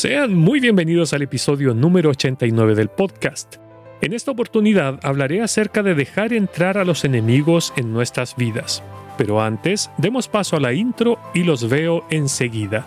[0.00, 3.56] Sean muy bienvenidos al episodio número 89 del podcast.
[4.00, 8.84] En esta oportunidad hablaré acerca de dejar entrar a los enemigos en nuestras vidas.
[9.16, 12.86] Pero antes, demos paso a la intro y los veo enseguida.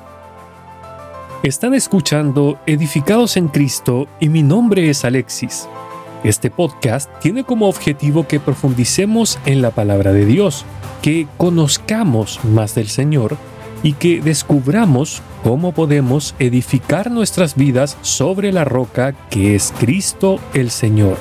[1.44, 5.68] Están escuchando Edificados en Cristo y mi nombre es Alexis.
[6.24, 10.64] Este podcast tiene como objetivo que profundicemos en la palabra de Dios,
[11.02, 13.36] que conozcamos más del Señor
[13.84, 20.70] y que descubramos cómo podemos edificar nuestras vidas sobre la roca que es Cristo el
[20.70, 21.18] Señor.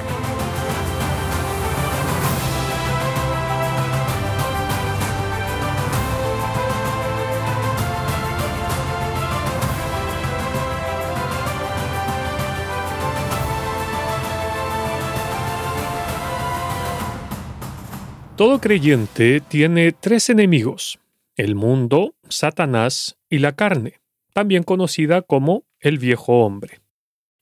[18.40, 20.98] Todo creyente tiene tres enemigos,
[21.40, 24.00] el mundo, Satanás y la carne,
[24.32, 26.80] también conocida como el viejo hombre.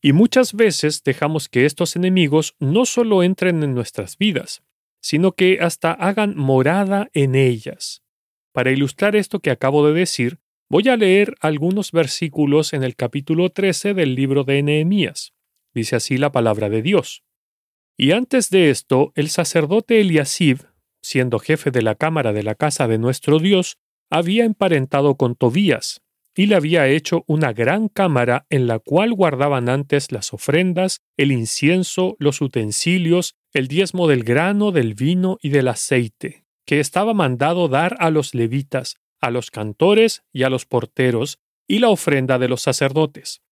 [0.01, 4.63] Y muchas veces dejamos que estos enemigos no solo entren en nuestras vidas,
[5.01, 8.03] sino que hasta hagan morada en ellas.
[8.53, 10.39] Para ilustrar esto que acabo de decir,
[10.71, 15.33] voy a leer algunos versículos en el capítulo 13 del libro de Nehemías.
[15.75, 17.25] Dice así la palabra de Dios.
[17.97, 20.61] Y antes de esto, el sacerdote Eliasib,
[21.03, 23.79] siendo jefe de la cámara de la casa de nuestro Dios,
[24.11, 26.01] había emparentado con Tobías,
[26.35, 31.33] y le había hecho una gran cámara en la cual guardaban antes las ofrendas, el
[31.33, 37.67] incienso, los utensilios, el diezmo del grano, del vino y del aceite, que estaba mandado
[37.67, 42.49] dar a los levitas, a los cantores y a los porteros, y la ofrenda de
[42.49, 43.43] los sacerdotes.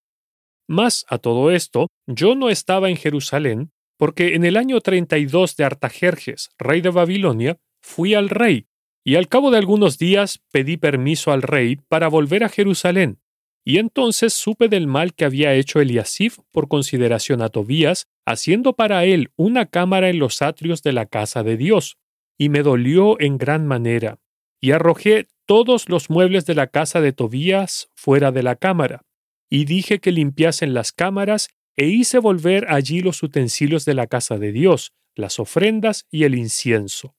[0.69, 5.65] Mas a todo esto, yo no estaba en Jerusalén, porque en el año 32 de
[5.65, 8.67] Artajerjes, rey de Babilonia, fui al rey,
[9.07, 13.21] y al cabo de algunos días pedí permiso al rey para volver a Jerusalén,
[13.65, 19.05] y entonces supe del mal que había hecho Eliasif por consideración a Tobías, haciendo para
[19.05, 21.99] él una cámara en los atrios de la casa de Dios,
[22.37, 24.19] y me dolió en gran manera,
[24.61, 29.03] y arrojé todos los muebles de la casa de Tobías fuera de la cámara,
[29.49, 34.37] y dije que limpiasen las cámaras, e hice volver allí los utensilios de la casa
[34.37, 37.16] de Dios, las ofrendas y el incienso.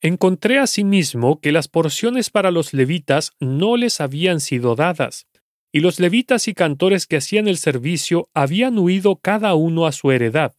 [0.00, 5.26] Encontré asimismo que las porciones para los levitas no les habían sido dadas,
[5.72, 10.12] y los levitas y cantores que hacían el servicio habían huido cada uno a su
[10.12, 10.54] heredad.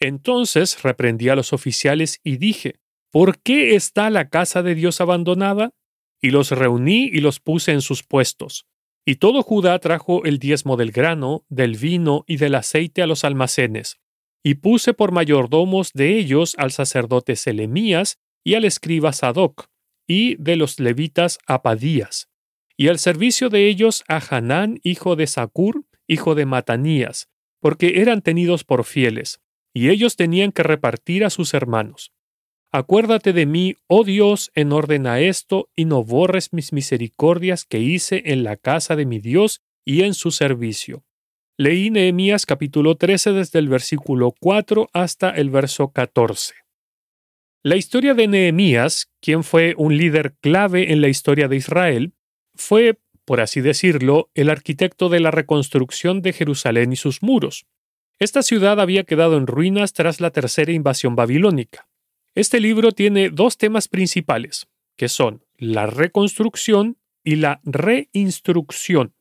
[0.00, 2.80] Entonces reprendí a los oficiales y dije,
[3.10, 5.70] ¿Por qué está la casa de Dios abandonada?
[6.20, 8.66] Y los reuní y los puse en sus puestos.
[9.06, 13.22] Y todo Judá trajo el diezmo del grano, del vino y del aceite a los
[13.22, 13.98] almacenes.
[14.42, 19.68] Y puse por mayordomos de ellos al sacerdote Selemías y al escriba Sadoc,
[20.06, 22.28] y de los levitas a Padías,
[22.76, 27.28] y al servicio de ellos a Hanán, hijo de Sacur, hijo de Matanías,
[27.60, 29.40] porque eran tenidos por fieles,
[29.72, 32.12] y ellos tenían que repartir a sus hermanos.
[32.70, 37.78] Acuérdate de mí, oh Dios, en orden a esto, y no borres mis misericordias que
[37.78, 41.04] hice en la casa de mi Dios y en su servicio.
[41.56, 46.63] Leí Nehemías capítulo 13 desde el versículo 4 hasta el verso 14.
[47.66, 52.12] La historia de Nehemías, quien fue un líder clave en la historia de Israel,
[52.54, 57.64] fue, por así decirlo, el arquitecto de la reconstrucción de Jerusalén y sus muros.
[58.18, 61.88] Esta ciudad había quedado en ruinas tras la tercera invasión babilónica.
[62.34, 69.14] Este libro tiene dos temas principales, que son la reconstrucción y la reinstrucción.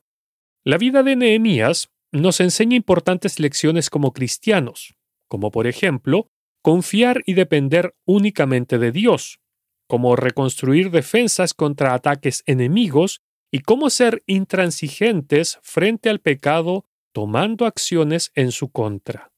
[0.65, 4.95] La vida de Nehemías nos enseña importantes lecciones como cristianos,
[5.29, 6.29] como por ejemplo
[6.63, 9.39] confiar y depender únicamente de Dios,
[9.87, 18.31] cómo reconstruir defensas contra ataques enemigos y cómo ser intransigentes frente al pecado tomando acciones
[18.33, 19.31] en su contra.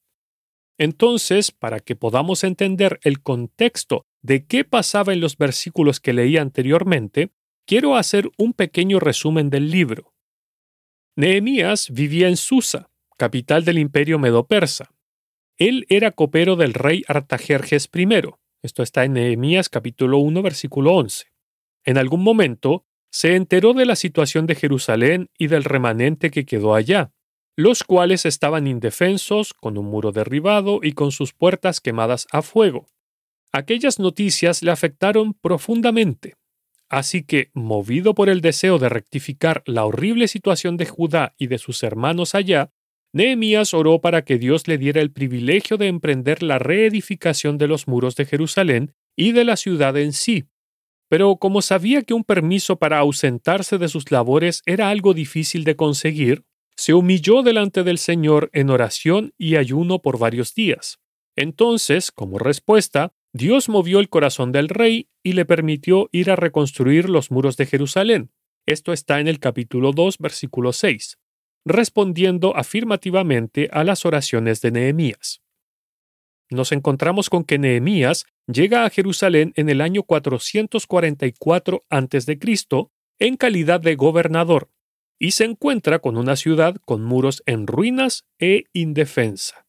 [0.78, 6.36] Entonces, para que podamos entender el contexto de qué pasaba en los versículos que leí
[6.36, 7.32] anteriormente,
[7.66, 10.14] quiero hacer un pequeño resumen del libro.
[11.16, 14.95] Nehemías vivía en Susa, capital del imperio medo-persa.
[15.58, 18.06] Él era copero del rey Artajerjes I.
[18.62, 21.28] Esto está en Nehemías capítulo 1 versículo 11.
[21.84, 26.74] En algún momento se enteró de la situación de Jerusalén y del remanente que quedó
[26.74, 27.12] allá,
[27.56, 32.88] los cuales estaban indefensos, con un muro derribado y con sus puertas quemadas a fuego.
[33.50, 36.34] Aquellas noticias le afectaron profundamente.
[36.90, 41.56] Así que, movido por el deseo de rectificar la horrible situación de Judá y de
[41.56, 42.72] sus hermanos allá,
[43.16, 47.88] Nehemías oró para que Dios le diera el privilegio de emprender la reedificación de los
[47.88, 50.44] muros de Jerusalén y de la ciudad en sí.
[51.08, 55.76] Pero como sabía que un permiso para ausentarse de sus labores era algo difícil de
[55.76, 56.44] conseguir,
[56.76, 60.98] se humilló delante del Señor en oración y ayuno por varios días.
[61.36, 67.08] Entonces, como respuesta, Dios movió el corazón del rey y le permitió ir a reconstruir
[67.08, 68.30] los muros de Jerusalén.
[68.66, 71.16] Esto está en el capítulo 2, versículo 6,
[71.66, 75.42] respondiendo afirmativamente a las oraciones de Nehemías.
[76.48, 82.38] Nos encontramos con que Nehemías llega a Jerusalén en el año 444 a.C.
[83.18, 84.70] en calidad de gobernador
[85.18, 89.66] y se encuentra con una ciudad con muros en ruinas e indefensa.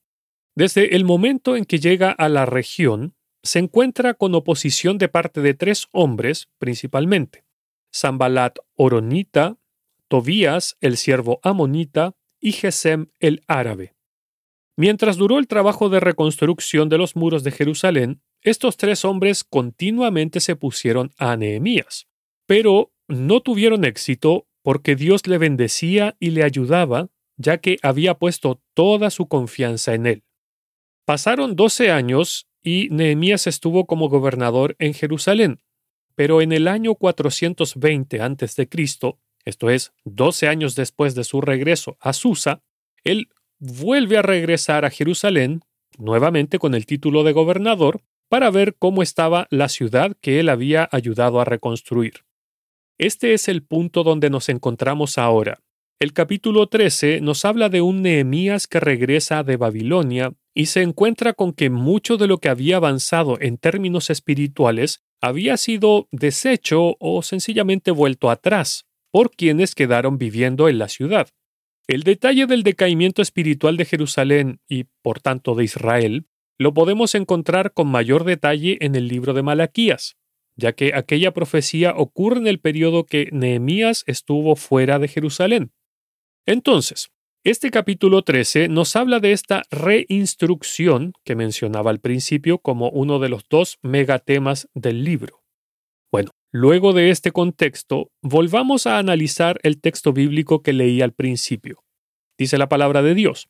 [0.55, 5.41] Desde el momento en que llega a la región, se encuentra con oposición de parte
[5.41, 7.45] de tres hombres principalmente,
[7.95, 9.57] Zambalat Oronita,
[10.07, 13.95] Tobías el siervo amonita y Gesem el árabe.
[14.77, 20.39] Mientras duró el trabajo de reconstrucción de los muros de Jerusalén, estos tres hombres continuamente
[20.39, 22.07] se pusieron a Nehemías,
[22.45, 28.62] pero no tuvieron éxito porque Dios le bendecía y le ayudaba, ya que había puesto
[28.74, 30.24] toda su confianza en él.
[31.06, 35.62] Pasaron doce años y Nehemías estuvo como gobernador en Jerusalén,
[36.15, 38.68] pero en el año 420 a.C.,
[39.47, 42.63] esto es, doce años después de su regreso a Susa,
[43.05, 43.29] él
[43.59, 45.61] vuelve a regresar a Jerusalén,
[45.97, 50.89] nuevamente con el título de gobernador, para ver cómo estaba la ciudad que él había
[50.91, 52.25] ayudado a reconstruir.
[52.97, 55.61] Este es el punto donde nos encontramos ahora.
[55.99, 61.31] El capítulo 13 nos habla de un Nehemías que regresa de Babilonia y se encuentra
[61.31, 67.23] con que mucho de lo que había avanzado en términos espirituales había sido deshecho o
[67.23, 68.87] sencillamente vuelto atrás
[69.18, 71.30] por quienes quedaron viviendo en la ciudad.
[71.88, 76.28] El detalle del decaimiento espiritual de Jerusalén y, por tanto, de Israel,
[76.60, 80.18] lo podemos encontrar con mayor detalle en el libro de Malaquías,
[80.56, 85.72] ya que aquella profecía ocurre en el periodo que Nehemías estuvo fuera de Jerusalén.
[86.46, 87.10] Entonces,
[87.44, 93.30] este capítulo 13 nos habla de esta reinstrucción que mencionaba al principio como uno de
[93.30, 95.46] los dos megatemas del libro.
[96.12, 101.83] Bueno, luego de este contexto, volvamos a analizar el texto bíblico que leí al principio.
[102.38, 103.50] Dice la palabra de Dios.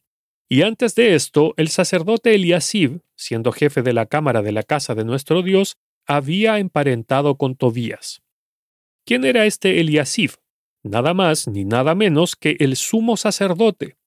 [0.50, 4.96] Y antes de esto, el sacerdote Eliasib, siendo jefe de la cámara de la casa
[4.96, 8.22] de nuestro Dios, había emparentado con Tobías.
[9.06, 10.32] ¿Quién era este Eliasib?
[10.88, 13.98] nada más ni nada menos que el sumo sacerdote.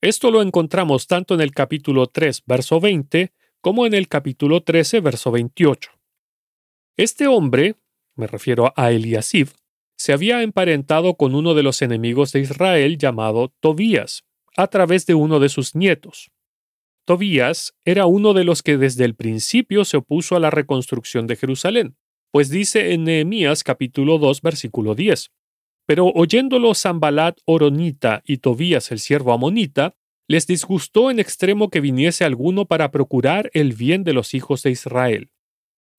[0.00, 5.00] Esto lo encontramos tanto en el capítulo 3, verso 20, como en el capítulo 13,
[5.00, 5.90] verso 28.
[6.96, 7.74] Este hombre,
[8.18, 9.48] me refiero a Eliasib,
[9.96, 14.24] se había emparentado con uno de los enemigos de Israel llamado Tobías,
[14.56, 16.30] a través de uno de sus nietos.
[17.04, 21.36] Tobías era uno de los que desde el principio se opuso a la reconstrucción de
[21.36, 21.96] Jerusalén,
[22.30, 25.30] pues dice en Nehemías capítulo 2 versículo 10,
[25.86, 29.94] pero oyéndolo Zambalat Oronita y Tobías el siervo amonita,
[30.28, 34.70] les disgustó en extremo que viniese alguno para procurar el bien de los hijos de
[34.70, 35.30] Israel.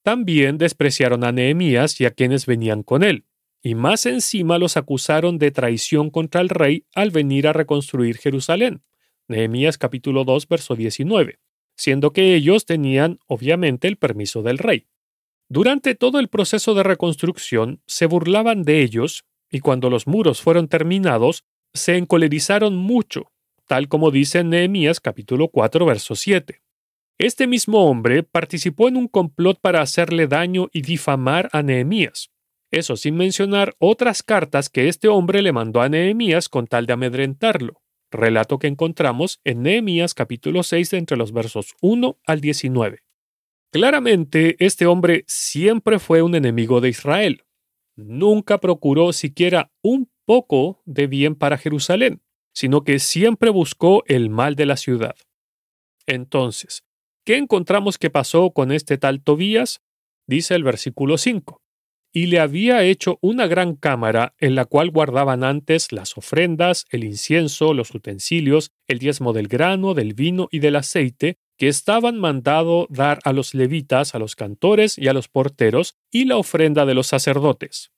[0.10, 3.28] También despreciaron a Nehemías y a quienes venían con él,
[3.62, 8.82] y más encima los acusaron de traición contra el rey al venir a reconstruir Jerusalén.
[9.28, 11.38] Nehemías capítulo 2 verso 19,
[11.78, 14.88] siendo que ellos tenían obviamente el permiso del rey.
[15.48, 20.70] Durante todo el proceso de reconstrucción se burlaban de ellos y cuando los muros fueron
[20.70, 21.44] terminados,
[21.76, 23.32] se encolerizaron mucho,
[23.68, 26.64] tal como dice Nehemías capítulo 4 verso 7.
[27.20, 32.30] Este mismo hombre participó en un complot para hacerle daño y difamar a Nehemías.
[32.72, 36.94] Eso sin mencionar otras cartas que este hombre le mandó a Nehemías con tal de
[36.94, 43.00] amedrentarlo, relato que encontramos en Nehemías capítulo 6 entre los versos 1 al 19.
[43.74, 47.44] Claramente, este hombre siempre fue un enemigo de Israel,
[47.98, 52.22] nunca procuró siquiera un poco de bien para Jerusalén,
[52.54, 55.16] sino que siempre buscó el mal de la ciudad.
[56.06, 56.86] Entonces,
[57.26, 59.82] ¿qué encontramos que pasó con este tal Tobías?
[60.28, 61.62] Dice el versículo 5.
[62.12, 67.04] Y le había hecho una gran cámara en la cual guardaban antes las ofrendas, el
[67.04, 72.88] incienso, los utensilios, el diezmo del grano, del vino y del aceite, que estaban mandado
[72.90, 76.96] dar a los levitas, a los cantores y a los porteros, y la ofrenda de
[76.96, 77.92] los sacerdotes.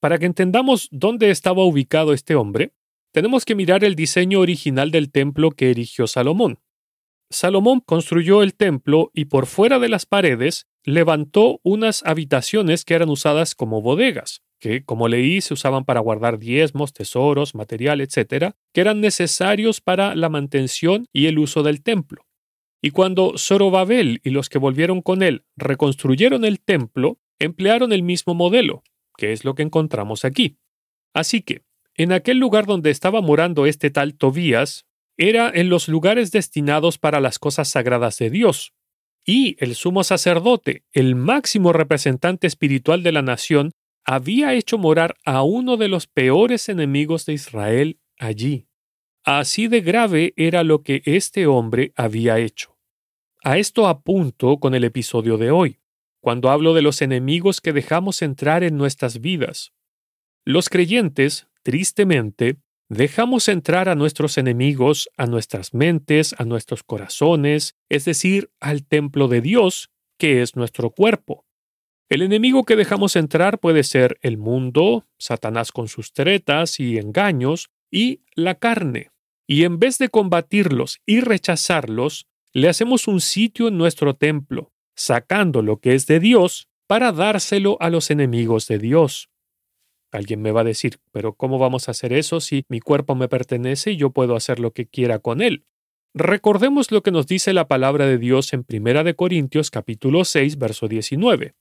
[0.00, 2.72] Para que entendamos dónde estaba ubicado este hombre,
[3.12, 6.58] tenemos que mirar el diseño original del templo que erigió Salomón.
[7.30, 13.08] Salomón construyó el templo y por fuera de las paredes levantó unas habitaciones que eran
[13.08, 18.80] usadas como bodegas, que, como leí, se usaban para guardar diezmos, tesoros, material, etc., que
[18.80, 22.22] eran necesarios para la mantención y el uso del templo.
[22.80, 28.34] Y cuando Zorobabel y los que volvieron con él reconstruyeron el templo, emplearon el mismo
[28.34, 28.84] modelo,
[29.16, 30.58] que es lo que encontramos aquí.
[31.12, 31.62] Así que,
[31.98, 34.85] En aquel lugar donde estaba morando este tal Tobías,
[35.16, 38.72] era en los lugares destinados para las cosas sagradas de Dios.
[39.24, 43.72] Y el sumo sacerdote, el máximo representante espiritual de la nación,
[44.04, 48.68] había hecho morar a uno de los peores enemigos de Israel allí.
[49.24, 52.76] Así de grave era lo que este hombre había hecho.
[53.42, 55.80] A esto apunto con el episodio de hoy,
[56.20, 59.72] cuando hablo de los enemigos que dejamos entrar en nuestras vidas.
[60.44, 62.58] Los creyentes, tristemente,
[62.88, 69.28] dejamos entrar a nuestros enemigos, a nuestras mentes, a nuestros corazones, es decir, al templo
[69.28, 71.44] de Dios, que es nuestro cuerpo.
[72.08, 77.68] El enemigo que dejamos entrar puede ser el mundo, Satanás con sus tretas y engaños,
[77.90, 79.10] y la carne.
[79.48, 85.62] Y en vez de combatirlos y rechazarlos, le hacemos un sitio en nuestro templo, sacando
[85.62, 89.28] lo que es de Dios para dárselo a los enemigos de Dios.
[90.16, 93.28] Alguien me va a decir, pero ¿cómo vamos a hacer eso si mi cuerpo me
[93.28, 95.66] pertenece y yo puedo hacer lo que quiera con él?
[96.14, 100.88] Recordemos lo que nos dice la palabra de Dios en 1 Corintios capítulo 6, verso
[100.88, 101.54] 19.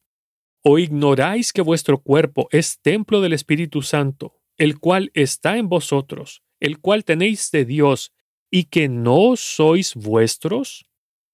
[0.64, 6.42] ¿O ignoráis que vuestro cuerpo es templo del Espíritu Santo, el cual está en vosotros,
[6.62, 8.14] el cual tenéis de Dios,
[8.50, 10.86] y que no sois vuestros?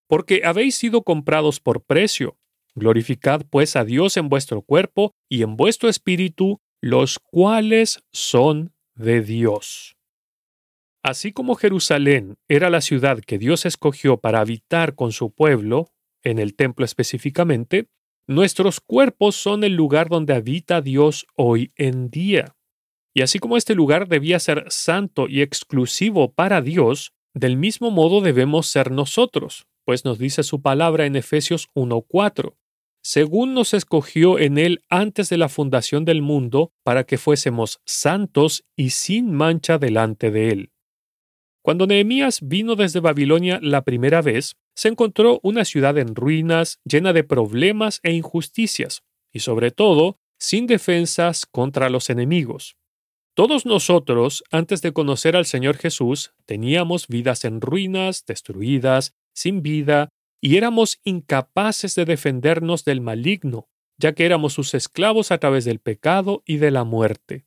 [0.08, 2.40] Porque habéis sido comprados por precio.
[2.74, 9.22] Glorificad pues a Dios en vuestro cuerpo y en vuestro espíritu, los cuales son de
[9.22, 9.96] Dios.
[11.04, 15.92] Así como Jerusalén era la ciudad que Dios escogió para habitar con su pueblo,
[16.24, 17.88] en el templo específicamente,
[18.28, 22.56] nuestros cuerpos son el lugar donde habita Dios hoy en día.
[23.14, 28.22] Y así como este lugar debía ser santo y exclusivo para Dios, del mismo modo
[28.22, 32.56] debemos ser nosotros, pues nos dice su palabra en Efesios 1.4
[33.04, 38.64] según nos escogió en Él antes de la fundación del mundo, para que fuésemos santos
[38.76, 40.72] y sin mancha delante de Él.
[41.64, 47.14] Cuando Nehemías vino desde Babilonia la primera vez, se encontró una ciudad en ruinas, llena
[47.14, 52.76] de problemas e injusticias, y sobre todo, sin defensas contra los enemigos.
[53.36, 60.10] Todos nosotros, antes de conocer al Señor Jesús, teníamos vidas en ruinas, destruidas, sin vida,
[60.42, 65.80] y éramos incapaces de defendernos del maligno, ya que éramos sus esclavos a través del
[65.80, 67.46] pecado y de la muerte.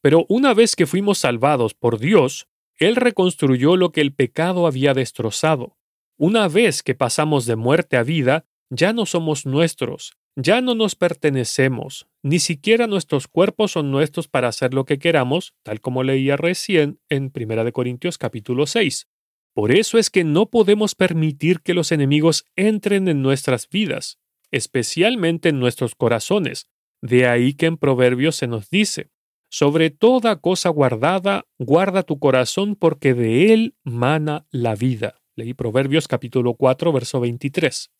[0.00, 2.46] Pero una vez que fuimos salvados por Dios,
[2.78, 5.76] Él reconstruyó lo que el pecado había destrozado.
[6.16, 10.94] Una vez que pasamos de muerte a vida, ya no somos nuestros, ya no nos
[10.94, 16.36] pertenecemos, ni siquiera nuestros cuerpos son nuestros para hacer lo que queramos, tal como leía
[16.36, 19.08] recién en 1 Corintios capítulo 6.
[19.56, 24.18] Por eso es que no podemos permitir que los enemigos entren en nuestras vidas,
[24.50, 26.68] especialmente en nuestros corazones.
[27.00, 29.12] De ahí que en Proverbios se nos dice,
[29.48, 35.22] sobre toda cosa guardada, guarda tu corazón porque de él mana la vida.
[35.36, 37.90] Leí Proverbios capítulo 4, verso 23.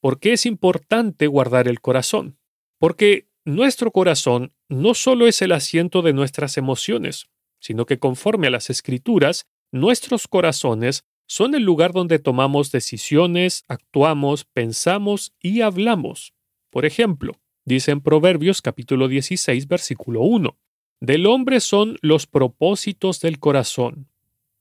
[0.00, 2.38] ¿Por qué es importante guardar el corazón?
[2.78, 7.26] Porque nuestro corazón no solo es el asiento de nuestras emociones,
[7.60, 14.44] sino que conforme a las escrituras, Nuestros corazones son el lugar donde tomamos decisiones, actuamos,
[14.44, 16.34] pensamos y hablamos.
[16.70, 20.56] Por ejemplo, dice en Proverbios capítulo 16 versículo 1,
[21.00, 24.08] Del hombre son los propósitos del corazón,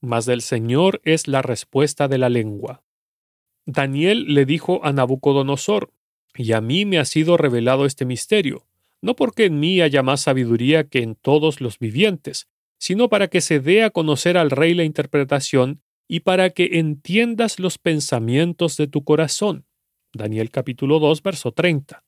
[0.02, 2.84] mas del Señor es la respuesta de la lengua.
[3.66, 5.92] Daniel le dijo a Nabucodonosor,
[6.36, 8.66] y a mí me ha sido revelado este misterio,
[9.02, 12.48] no porque en mí haya más sabiduría que en todos los vivientes,
[12.78, 17.60] sino para que se dé a conocer al rey la interpretación y para que entiendas
[17.60, 19.66] los pensamientos de tu corazón.
[20.14, 22.04] Daniel capítulo 2, verso 30.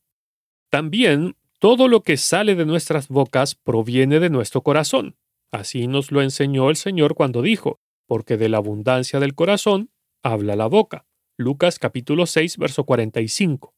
[0.69, 5.17] También todo lo que sale de nuestras bocas proviene de nuestro corazón.
[5.51, 9.89] Así nos lo enseñó el Señor cuando dijo, porque de la abundancia del corazón
[10.23, 11.05] habla la boca.
[11.37, 13.73] Lucas capítulo 6, verso 45.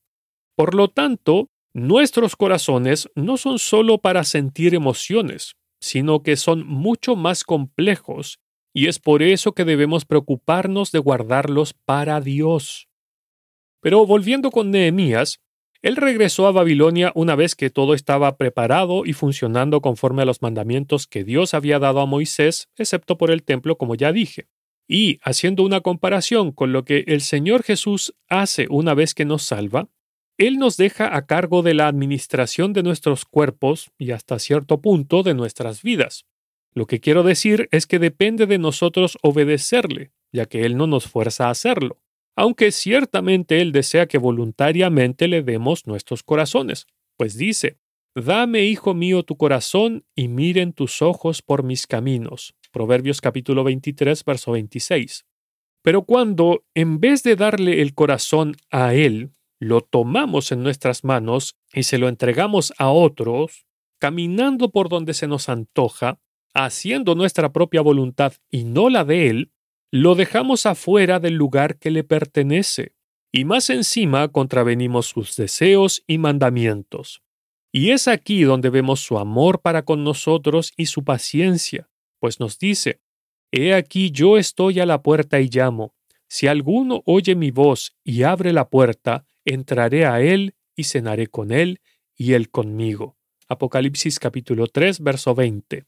[0.56, 7.16] Por lo tanto, nuestros corazones no son sólo para sentir emociones, sino que son mucho
[7.16, 8.40] más complejos,
[8.74, 12.88] y es por eso que debemos preocuparnos de guardarlos para Dios.
[13.82, 15.40] Pero volviendo con Nehemías,
[15.82, 20.42] él regresó a Babilonia una vez que todo estaba preparado y funcionando conforme a los
[20.42, 24.48] mandamientos que Dios había dado a Moisés, excepto por el templo, como ya dije.
[24.90, 29.44] Y, haciendo una comparación con lo que el Señor Jesús hace una vez que nos
[29.44, 29.88] salva,
[30.40, 35.22] él nos deja a cargo de la administración de nuestros cuerpos y hasta cierto punto
[35.22, 36.26] de nuestras vidas.
[36.74, 41.08] Lo que quiero decir es que depende de nosotros obedecerle, ya que Él no nos
[41.08, 42.02] fuerza a hacerlo,
[42.38, 47.78] aunque ciertamente Él desea que voluntariamente le demos nuestros corazones, pues dice,
[48.16, 52.56] Dame, hijo mío, tu corazón y miren tus ojos por mis caminos.
[52.72, 55.26] Proverbios capítulo 23, verso 26.
[55.82, 61.56] Pero cuando, en vez de darle el corazón a Él, lo tomamos en nuestras manos
[61.74, 63.66] y se lo entregamos a otros,
[64.00, 66.20] caminando por donde se nos antoja,
[66.54, 69.52] haciendo nuestra propia voluntad y no la de Él,
[69.92, 72.94] lo dejamos afuera del lugar que le pertenece,
[73.32, 77.22] y más encima contravenimos sus deseos y mandamientos.
[77.72, 81.90] Y es aquí donde vemos su amor para con nosotros y su paciencia,
[82.20, 83.02] pues nos dice,
[83.52, 85.94] He aquí yo estoy a la puerta y llamo.
[86.28, 91.52] Si alguno oye mi voz y abre la puerta, entraré a él y cenaré con
[91.52, 91.82] él
[92.16, 93.18] y él conmigo.
[93.48, 95.86] Apocalipsis capítulo 3, verso 20.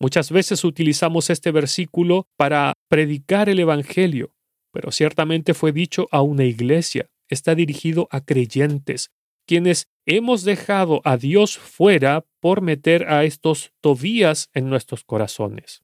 [0.00, 4.34] Muchas veces utilizamos este versículo para predicar el Evangelio,
[4.72, 9.10] pero ciertamente fue dicho a una iglesia, está dirigido a creyentes,
[9.46, 15.82] quienes hemos dejado a Dios fuera por meter a estos Tobías en nuestros corazones.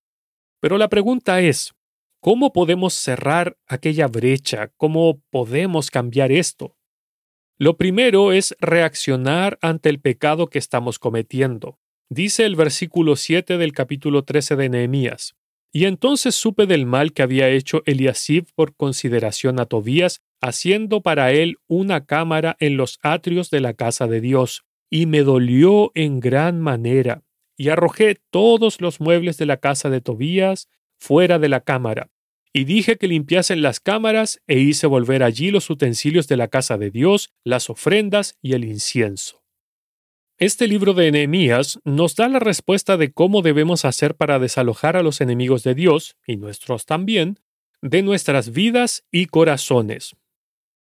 [0.60, 1.74] Pero la pregunta es,
[2.20, 4.70] ¿cómo podemos cerrar aquella brecha?
[4.76, 6.76] ¿Cómo podemos cambiar esto?
[7.62, 11.78] Lo primero es reaccionar ante el pecado que estamos cometiendo.
[12.08, 15.34] Dice el versículo 7 del capítulo 13 de Nehemías.
[15.70, 21.32] Y entonces supe del mal que había hecho Eliasib por consideración a Tobías, haciendo para
[21.32, 26.18] él una cámara en los atrios de la casa de Dios, y me dolió en
[26.18, 27.24] gran manera,
[27.58, 32.08] y arrojé todos los muebles de la casa de Tobías fuera de la cámara,
[32.52, 36.78] y dije que limpiasen las cámaras e hice volver allí los utensilios de la casa
[36.78, 39.42] de Dios, las ofrendas y el incienso.
[40.38, 45.02] Este libro de Nehemías nos da la respuesta de cómo debemos hacer para desalojar a
[45.02, 47.38] los enemigos de Dios, y nuestros también,
[47.82, 50.16] de nuestras vidas y corazones.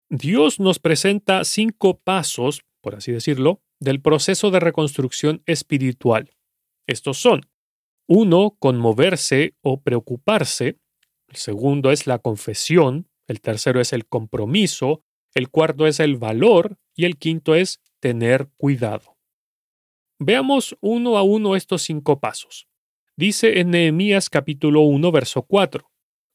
[0.09, 6.31] Dios nos presenta cinco pasos, por así decirlo, del proceso de reconstrucción espiritual.
[6.87, 7.41] Estos son,
[8.07, 10.79] uno, conmoverse o preocuparse,
[11.29, 15.03] el segundo es la confesión, el tercero es el compromiso,
[15.35, 19.17] el cuarto es el valor y el quinto es tener cuidado.
[20.17, 22.67] Veamos uno a uno estos cinco pasos.
[23.15, 25.89] Dice en Nehemías capítulo 1, verso 4.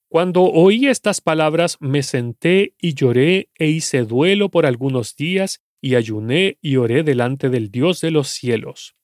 [0.08, 5.96] Cuando oí estas palabras me senté y lloré e hice duelo por algunos días y
[5.96, 8.94] ayuné y oré delante del Dios de los cielos.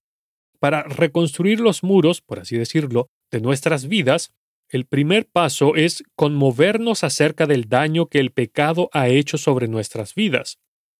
[0.61, 4.33] Para reconstruir los muros, por así decirlo, de nuestras vidas,
[4.70, 10.14] el primer paso es conmovernos acerca del daño que el pecado ha hecho sobre nuestras
[10.14, 10.59] vidas,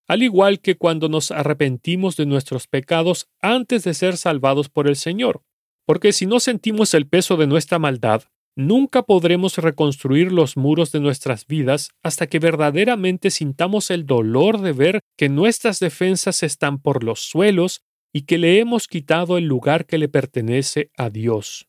[0.09, 4.96] al igual que cuando nos arrepentimos de nuestros pecados antes de ser salvados por el
[4.96, 5.44] Señor.
[5.87, 8.24] Porque si no sentimos el peso de nuestra maldad,
[8.56, 14.72] nunca podremos reconstruir los muros de nuestras vidas hasta que verdaderamente sintamos el dolor de
[14.72, 19.87] ver que nuestras defensas están por los suelos y que le hemos quitado el lugar
[19.87, 21.68] que le pertenece a Dios.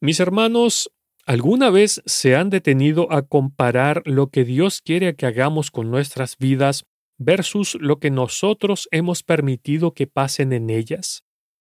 [0.00, 0.90] Mis hermanos,
[1.26, 6.38] ¿alguna vez se han detenido a comparar lo que Dios quiere que hagamos con nuestras
[6.38, 6.86] vidas
[7.18, 11.24] versus lo que nosotros hemos permitido que pasen en ellas?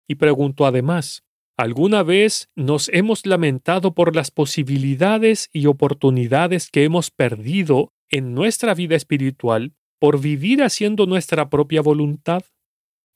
[0.08, 1.24] Y pregunto además,
[1.58, 8.74] ¿alguna vez nos hemos lamentado por las posibilidades y oportunidades que hemos perdido en nuestra
[8.74, 12.44] vida espiritual por vivir haciendo nuestra propia voluntad?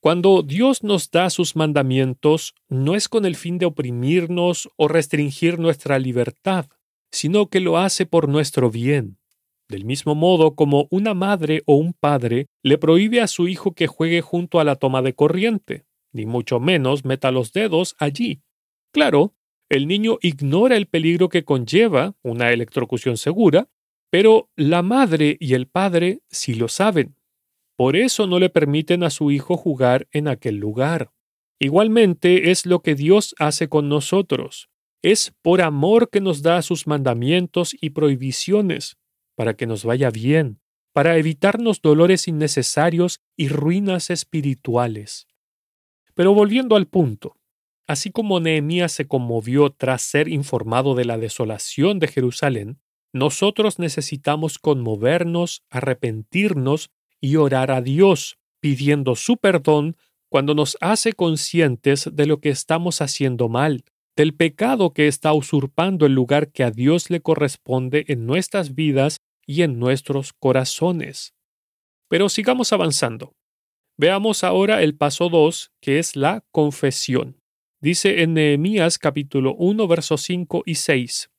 [0.04, 5.58] Cuando Dios nos da sus mandamientos, no es con el fin de oprimirnos o restringir
[5.58, 6.66] nuestra libertad,
[7.10, 9.16] sino que lo hace por nuestro bien.
[9.66, 13.86] Del mismo modo como una madre o un padre le prohíbe a su hijo que
[13.86, 18.42] juegue junto a la toma de corriente, ni mucho menos meta los dedos allí.
[18.92, 19.34] Claro,
[19.70, 23.70] el niño ignora el peligro que conlleva una electrocución segura,
[24.10, 27.16] pero la madre y el padre sí lo saben
[27.76, 31.10] por eso no le permiten a su hijo jugar en aquel lugar.
[31.58, 34.68] Igualmente es lo que Dios hace con nosotros.
[35.02, 38.96] Es por amor que nos da sus mandamientos y prohibiciones,
[39.36, 40.60] para que nos vaya bien,
[40.92, 45.26] para evitarnos dolores innecesarios y ruinas espirituales.
[46.14, 47.36] Pero volviendo al punto,
[47.88, 52.78] así como Nehemías se conmovió tras ser informado de la desolación de Jerusalén,
[53.12, 56.90] nosotros necesitamos conmovernos, arrepentirnos
[57.24, 59.96] y orar a Dios, pidiendo su perdón
[60.28, 63.82] cuando nos hace conscientes de lo que estamos haciendo mal,
[64.14, 69.22] del pecado que está usurpando el lugar que a Dios le corresponde en nuestras vidas
[69.46, 71.32] y en nuestros corazones.
[72.10, 73.32] Pero sigamos avanzando.
[73.96, 77.40] Veamos ahora el paso 2, que es la confesión.
[77.80, 81.30] Dice en Nehemías capítulo 1, versos 5 y 6.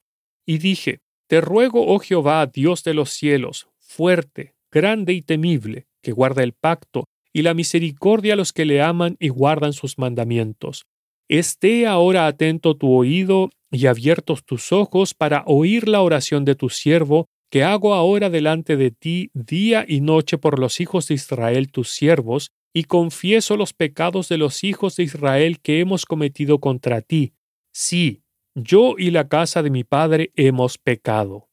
[0.47, 6.11] Y dije, Te ruego, oh Jehová, Dios de los cielos, fuerte, grande y temible, que
[6.11, 10.85] guarda el pacto y la misericordia a los que le aman y guardan sus mandamientos.
[11.29, 16.69] Esté ahora atento tu oído y abiertos tus ojos para oír la oración de tu
[16.69, 21.71] siervo, que hago ahora delante de ti día y noche por los hijos de Israel
[21.71, 27.01] tus siervos, y confieso los pecados de los hijos de Israel que hemos cometido contra
[27.01, 27.33] ti.
[27.73, 28.23] Sí,
[28.55, 31.47] yo y la casa de mi padre hemos pecado.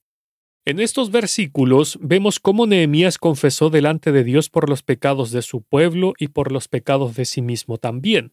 [0.64, 5.62] En estos versículos vemos cómo Nehemías confesó delante de Dios por los pecados de su
[5.62, 8.32] pueblo y por los pecados de sí mismo también.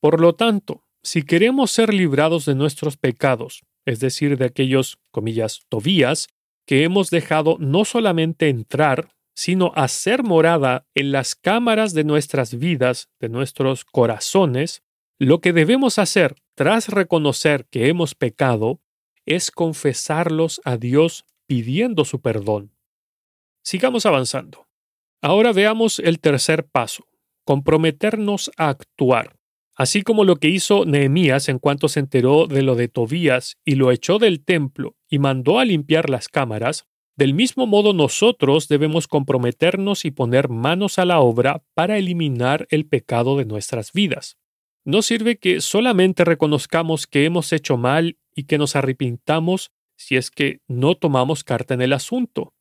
[0.00, 5.60] Por lo tanto, si queremos ser librados de nuestros pecados, es decir, de aquellos, comillas,
[5.68, 6.26] tobías,
[6.66, 13.08] que hemos dejado no solamente entrar, sino hacer morada en las cámaras de nuestras vidas,
[13.20, 14.82] de nuestros corazones,
[15.20, 18.80] lo que debemos hacer tras reconocer que hemos pecado
[19.26, 22.72] es confesarlos a Dios pidiendo su perdón.
[23.64, 24.68] Sigamos avanzando.
[25.20, 27.06] Ahora veamos el tercer paso,
[27.44, 29.36] comprometernos a actuar.
[29.74, 33.76] Así como lo que hizo Nehemías en cuanto se enteró de lo de Tobías y
[33.76, 39.08] lo echó del templo y mandó a limpiar las cámaras, del mismo modo nosotros debemos
[39.08, 44.36] comprometernos y poner manos a la obra para eliminar el pecado de nuestras vidas.
[44.84, 50.30] No sirve que solamente reconozcamos que hemos hecho mal y que nos arrepintamos si es
[50.30, 52.54] que no tomamos carta en el asunto.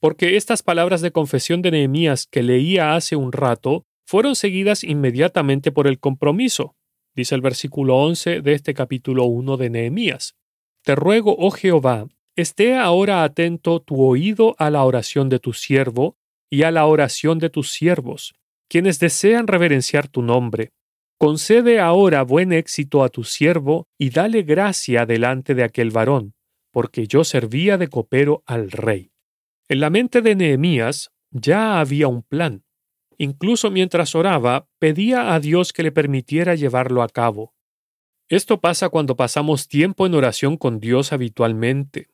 [0.00, 5.70] Porque estas palabras de confesión de Nehemías que leía hace un rato fueron seguidas inmediatamente
[5.70, 6.76] por el compromiso,
[7.14, 10.34] dice el versículo 11 de este capítulo 1 de Nehemías.
[10.82, 16.16] Te ruego, oh Jehová, esté ahora atento tu oído a la oración de tu siervo
[16.48, 18.34] y a la oración de tus siervos,
[18.68, 20.70] quienes desean reverenciar tu nombre.
[21.18, 26.34] Concede ahora buen éxito a tu siervo y dale gracia delante de aquel varón
[26.70, 29.12] porque yo servía de copero al rey.
[29.68, 32.64] En la mente de Nehemías ya había un plan.
[33.18, 37.54] Incluso mientras oraba, pedía a Dios que le permitiera llevarlo a cabo.
[38.28, 42.08] Esto pasa cuando pasamos tiempo en oración con Dios habitualmente.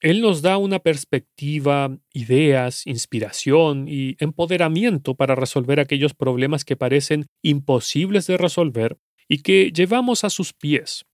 [0.00, 7.26] Él nos da una perspectiva, ideas, inspiración y empoderamiento para resolver aquellos problemas que parecen
[7.40, 11.06] imposibles de resolver y que llevamos a sus pies.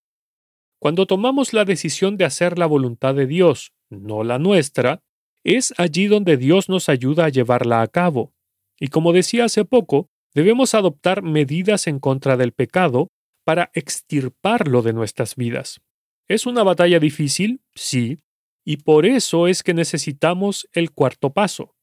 [0.81, 5.03] Cuando tomamos la decisión de hacer la voluntad de Dios, no la nuestra,
[5.43, 8.33] es allí donde Dios nos ayuda a llevarla a cabo.
[8.79, 13.09] Y como decía hace poco, debemos adoptar medidas en contra del pecado
[13.45, 15.81] para extirparlo de nuestras vidas.
[16.29, 17.63] ¿Es una batalla difícil?
[17.75, 18.19] Sí,
[18.65, 21.75] y por eso es que necesitamos el cuarto paso,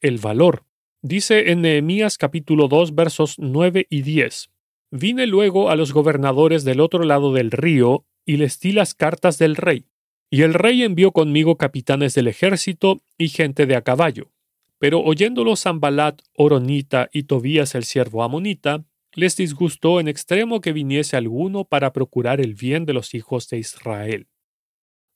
[0.00, 0.66] el valor.
[1.00, 4.50] Dice en Nehemías capítulo 2 versos 9 y 10.
[4.90, 9.38] Vine luego a los gobernadores del otro lado del río y les di las cartas
[9.38, 9.86] del rey.
[10.30, 14.30] Y el rey envió conmigo capitanes del ejército y gente de a caballo.
[14.78, 21.16] Pero oyéndolo Zambalat, Oronita y Tobías el siervo amonita, les disgustó en extremo que viniese
[21.16, 24.26] alguno para procurar el bien de los hijos de Israel.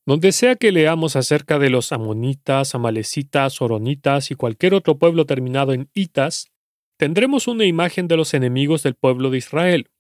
[0.07, 5.73] Donde sea que leamos acerca de los amonitas, amalecitas, oronitas y cualquier otro pueblo terminado
[5.73, 6.51] en itas,
[6.97, 9.91] tendremos una imagen de los enemigos del pueblo de Israel,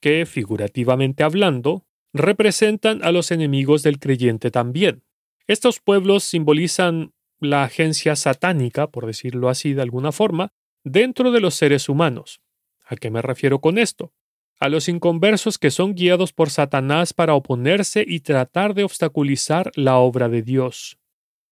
[0.00, 5.04] que, figurativamente hablando, representan a los enemigos del creyente también.
[5.46, 10.52] Estos pueblos simbolizan la agencia satánica, por decirlo así de alguna forma,
[10.84, 12.40] dentro de los seres humanos.
[12.86, 14.12] ¿A qué me refiero con esto?
[14.58, 19.98] A los inconversos que son guiados por Satanás para oponerse y tratar de obstaculizar la
[19.98, 20.98] obra de Dios.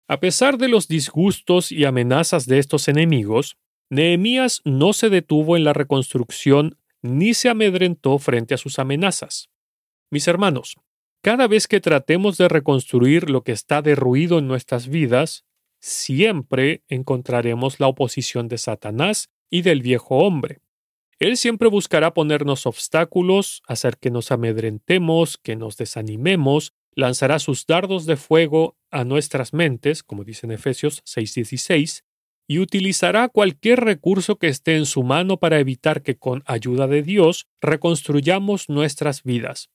[0.08, 3.56] A pesar de los disgustos y amenazas de estos enemigos,
[3.90, 9.50] Nehemías no se detuvo en la reconstrucción ni se amedrentó frente a sus amenazas.
[10.10, 10.76] Mis hermanos,
[11.22, 15.44] cada vez que tratemos de reconstruir lo que está derruido en nuestras vidas,
[15.80, 20.60] siempre encontraremos la oposición de Satanás y del viejo hombre.
[21.18, 28.06] Él siempre buscará ponernos obstáculos, hacer que nos amedrentemos, que nos desanimemos, lanzará sus dardos
[28.06, 32.04] de fuego a nuestras mentes, como dice en Efesios 6:16,
[32.46, 37.02] y utilizará cualquier recurso que esté en su mano para evitar que con ayuda de
[37.02, 39.68] Dios reconstruyamos nuestras vidas.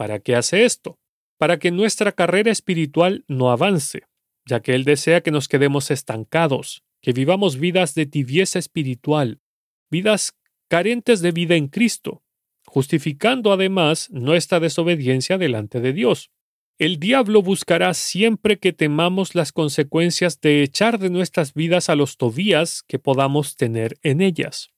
[0.00, 0.98] ¿Para qué hace esto?
[1.36, 4.04] Para que nuestra carrera espiritual no avance,
[4.46, 9.42] ya que Él desea que nos quedemos estancados, que vivamos vidas de tibieza espiritual,
[9.90, 10.32] vidas
[10.70, 12.22] carentes de vida en Cristo,
[12.64, 16.30] justificando además nuestra desobediencia delante de Dios.
[16.78, 22.16] El diablo buscará siempre que temamos las consecuencias de echar de nuestras vidas a los
[22.16, 24.70] Tobías que podamos tener en ellas.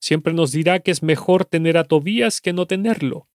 [0.00, 3.26] Siempre nos dirá que es mejor tener a Tobías que no tenerlo,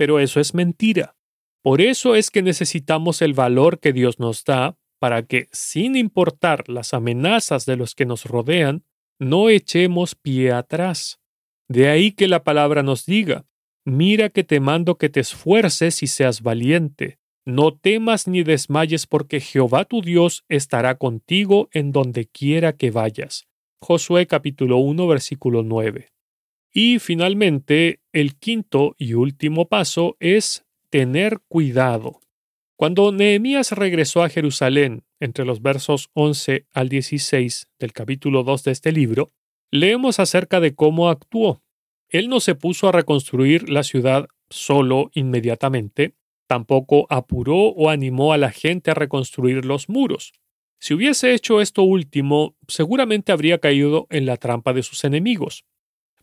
[0.00, 1.14] pero eso es mentira.
[1.62, 6.70] Por eso es que necesitamos el valor que Dios nos da para que, sin importar
[6.70, 8.86] las amenazas de los que nos rodean,
[9.18, 11.20] no echemos pie atrás.
[11.68, 13.44] De ahí que la palabra nos diga,
[13.84, 17.18] mira que te mando que te esfuerces y seas valiente.
[17.44, 23.48] No temas ni desmayes porque Jehová tu Dios estará contigo en donde quiera que vayas.
[23.82, 26.08] Josué capítulo 1 versículo 9.
[26.72, 32.20] Y finalmente, el quinto y último paso es tener cuidado.
[32.76, 38.70] Cuando Nehemías regresó a Jerusalén, entre los versos 11 al 16 del capítulo 2 de
[38.72, 39.32] este libro,
[39.70, 41.62] leemos acerca de cómo actuó.
[42.08, 46.14] Él no se puso a reconstruir la ciudad solo inmediatamente,
[46.46, 50.32] tampoco apuró o animó a la gente a reconstruir los muros.
[50.80, 55.64] Si hubiese hecho esto último, seguramente habría caído en la trampa de sus enemigos.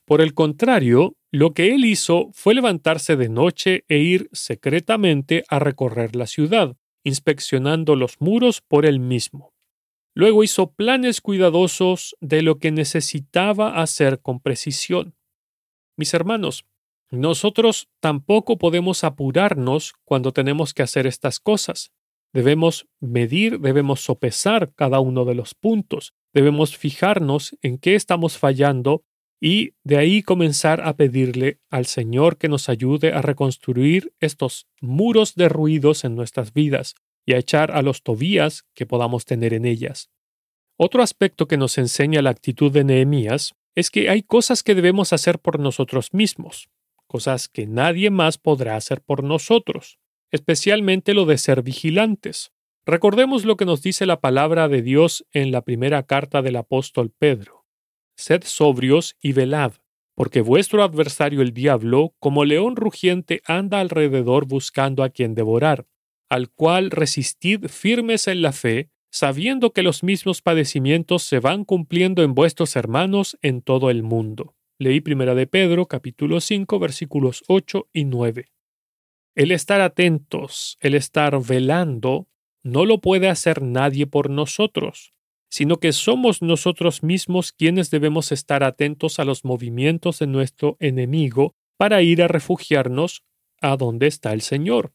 [0.08, 5.60] Por el contrario, lo que él hizo fue levantarse de noche e ir secretamente a
[5.60, 9.52] recorrer la ciudad, inspeccionando los muros por él mismo.
[10.15, 15.13] Luego hizo planes cuidadosos de lo que necesitaba hacer con precisión.
[15.98, 16.63] Mis hermanos,
[17.12, 21.91] nosotros tampoco podemos apurarnos cuando tenemos que hacer estas cosas.
[22.32, 29.04] Debemos medir, debemos sopesar cada uno de los puntos, debemos fijarnos en qué estamos fallando
[29.39, 35.36] y de ahí comenzar a pedirle al Señor que nos ayude a reconstruir estos muros
[35.36, 36.95] derruidos en nuestras vidas
[37.26, 40.10] y a echar a los tobías que podamos tener en ellas.
[40.78, 45.13] Otro aspecto que nos enseña la actitud de Nehemías es que hay cosas que debemos
[45.13, 46.69] hacer por nosotros mismos,
[47.06, 50.00] cosas que nadie más podrá hacer por nosotros
[50.32, 52.52] especialmente lo de ser vigilantes.
[52.86, 57.12] Recordemos lo que nos dice la palabra de Dios en la primera carta del apóstol
[57.17, 57.57] Pedro.
[58.18, 59.74] Sed sobrios y velad,
[60.16, 65.86] porque vuestro adversario el diablo, como león rugiente, anda alrededor buscando a quien devorar,
[66.28, 72.24] al cual resistid firmes en la fe, sabiendo que los mismos padecimientos se van cumpliendo
[72.24, 74.56] en vuestros hermanos en todo el mundo.
[74.80, 78.52] Leí primera de Pedro capítulo 5 versículos 8 y 9.
[79.36, 82.28] El estar atentos, el estar velando,
[82.64, 85.14] no lo puede hacer nadie por nosotros,
[85.50, 91.56] sino que somos nosotros mismos quienes debemos estar atentos a los movimientos de nuestro enemigo
[91.78, 93.24] para ir a refugiarnos
[93.62, 94.94] a donde está el Señor.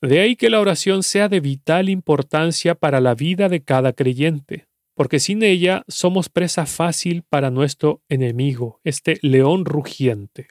[0.00, 4.66] De ahí que la oración sea de vital importancia para la vida de cada creyente,
[4.94, 10.48] porque sin ella somos presa fácil para nuestro enemigo, este león rugiente.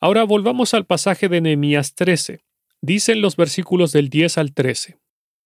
[0.00, 2.44] Ahora volvamos al pasaje de Nehemías 13.
[2.80, 4.98] Dicen los versículos del 10 al 13.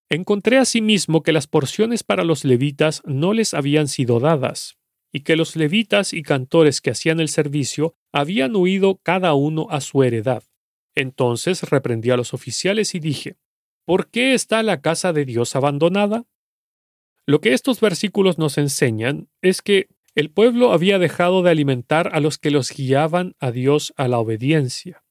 [0.09, 4.77] Encontré asimismo que las porciones para los levitas no les habían sido dadas,
[5.13, 9.81] y que los levitas y cantores que hacían el servicio habían huido cada uno a
[9.81, 10.43] su heredad.
[10.95, 13.37] Entonces reprendí a los oficiales y dije,
[13.85, 16.25] ¿Por qué está la casa de Dios abandonada?
[17.27, 22.21] Lo que estos versículos nos enseñan es que el pueblo había dejado de alimentar a
[22.21, 25.03] los que los guiaban a Dios a la obediencia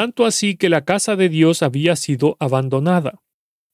[0.00, 3.20] tanto así que la casa de Dios había sido abandonada.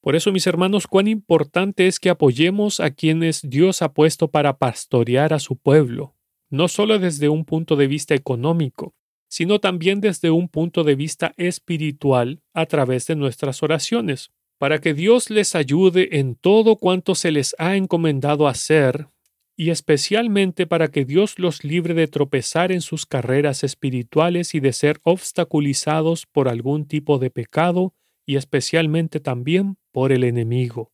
[0.07, 4.57] Por eso, mis hermanos, cuán importante es que apoyemos a quienes Dios ha puesto para
[4.57, 6.15] pastorear a su pueblo,
[6.49, 8.95] no solo desde un punto de vista económico,
[9.27, 14.95] sino también desde un punto de vista espiritual a través de nuestras oraciones, para que
[14.95, 19.09] Dios les ayude en todo cuanto se les ha encomendado hacer
[19.57, 24.73] y especialmente para que Dios los libre de tropezar en sus carreras espirituales y de
[24.73, 27.93] ser obstaculizados por algún tipo de pecado
[28.27, 30.93] y especialmente también por el enemigo.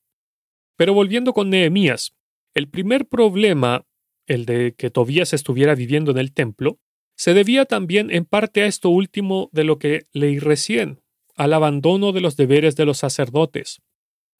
[0.77, 2.14] Pero volviendo con Nehemías,
[2.55, 3.87] el primer problema,
[4.27, 6.79] el de que Tobías estuviera viviendo en el templo,
[7.16, 11.01] se debía también en parte a esto último de lo que leí recién,
[11.35, 13.81] al abandono de los deberes de los sacerdotes,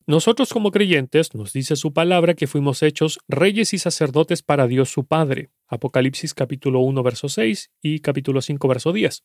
[0.07, 4.91] nosotros como creyentes, nos dice su palabra que fuimos hechos reyes y sacerdotes para Dios
[4.91, 5.51] su Padre.
[5.69, 9.23] Apocalipsis capítulo 1 verso 6 y capítulo 5 verso 10.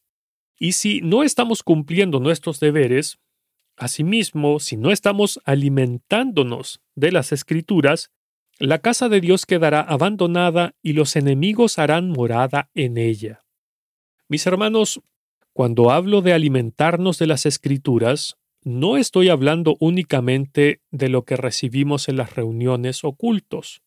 [0.59, 3.17] Y si no estamos cumpliendo nuestros deberes,
[3.77, 8.11] asimismo, si no estamos alimentándonos de las escrituras,
[8.59, 13.45] la casa de Dios quedará abandonada y los enemigos harán morada en ella.
[14.27, 15.01] Mis hermanos,
[15.53, 22.09] cuando hablo de alimentarnos de las escrituras, no estoy hablando únicamente de lo que recibimos
[22.09, 23.81] en las reuniones o cultos.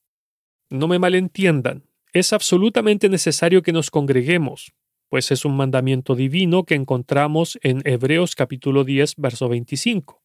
[0.70, 4.72] No me malentiendan, es absolutamente necesario que nos congreguemos,
[5.11, 10.23] pues es un mandamiento divino que encontramos en Hebreos capítulo 10, verso 25.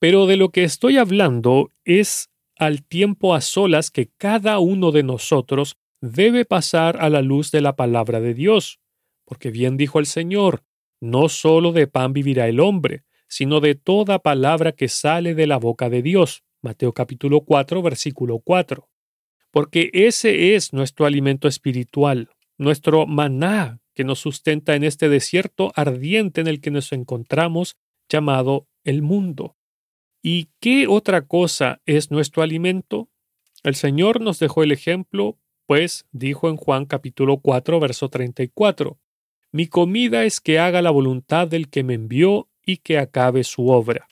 [0.00, 5.04] Pero de lo que estoy hablando es al tiempo a solas que cada uno de
[5.04, 8.80] nosotros debe pasar a la luz de la palabra de Dios,
[9.24, 10.64] porque bien dijo el Señor,
[11.00, 15.58] no solo de pan vivirá el hombre, sino de toda palabra que sale de la
[15.58, 16.42] boca de Dios.
[16.62, 18.88] Mateo capítulo 4, versículo 4.
[19.52, 26.42] porque ese es nuestro alimento espiritual, nuestro maná que nos sustenta en este desierto ardiente
[26.42, 27.76] en el que nos encontramos,
[28.08, 29.56] llamado el mundo.
[30.22, 33.08] ¿Y qué otra cosa es nuestro alimento?
[33.64, 38.98] El Señor nos dejó el ejemplo, pues dijo en Juan capítulo 4, verso 34,
[39.50, 43.68] Mi comida es que haga la voluntad del que me envió y que acabe su
[43.68, 44.08] obra.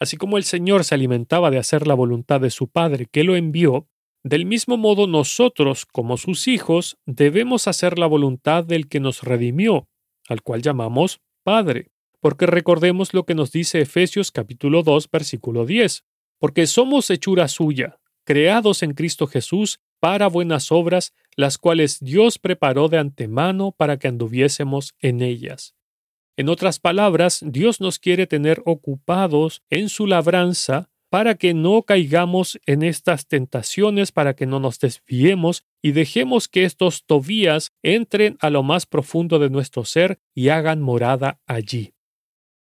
[0.00, 3.36] Así como el Señor se alimentaba de hacer la voluntad de su Padre que lo
[3.36, 3.86] envió,
[4.26, 9.86] del mismo modo nosotros, como sus hijos, debemos hacer la voluntad del que nos redimió,
[10.28, 16.02] al cual llamamos Padre, porque recordemos lo que nos dice Efesios capítulo 2 versículo 10,
[16.40, 22.88] porque somos hechura suya, creados en Cristo Jesús para buenas obras, las cuales Dios preparó
[22.88, 25.76] de antemano para que anduviésemos en ellas.
[26.36, 32.60] En otras palabras, Dios nos quiere tener ocupados en su labranza para que no caigamos
[32.66, 38.50] en estas tentaciones, para que no nos desviemos y dejemos que estos Tobías entren a
[38.50, 41.94] lo más profundo de nuestro ser y hagan morada allí.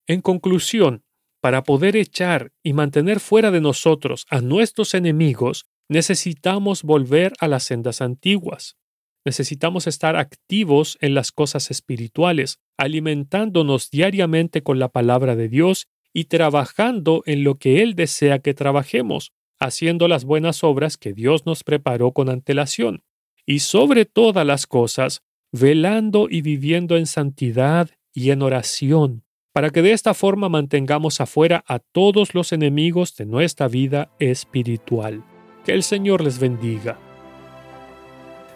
[0.07, 1.03] En conclusión,
[1.41, 7.63] para poder echar y mantener fuera de nosotros a nuestros enemigos, necesitamos volver a las
[7.63, 8.77] sendas antiguas.
[9.25, 16.25] Necesitamos estar activos en las cosas espirituales, alimentándonos diariamente con la palabra de Dios y
[16.25, 21.65] trabajando en lo que Él desea que trabajemos, haciendo las buenas obras que Dios nos
[21.65, 23.03] preparó con antelación,
[23.47, 25.23] y sobre todas las cosas,
[25.53, 31.65] velando y viviendo en santidad y en oración, para que de esta forma mantengamos afuera
[31.67, 35.25] a todos los enemigos de nuestra vida espiritual.
[35.65, 36.99] Que el Señor les bendiga.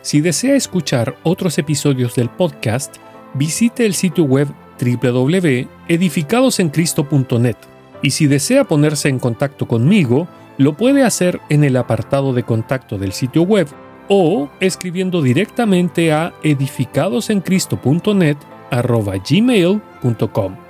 [0.02, 2.96] Si desea escuchar otros episodios del podcast,
[3.34, 4.48] visite el sitio web
[4.80, 7.56] www.edificadosencristo.net
[8.02, 12.98] y si desea ponerse en contacto conmigo, lo puede hacer en el apartado de contacto
[12.98, 13.68] del sitio web
[14.08, 18.36] o escribiendo directamente a edificadosencristo.net
[19.28, 20.65] gmail.com.